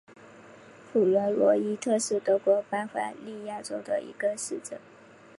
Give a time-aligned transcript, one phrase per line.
[0.91, 4.79] 普伦罗伊特是德国巴伐利亚州的一个市镇。